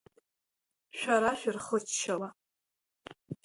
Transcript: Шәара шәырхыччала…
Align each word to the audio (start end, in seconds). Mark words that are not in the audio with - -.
Шәара 0.97 1.31
шәырхыччала… 1.39 2.29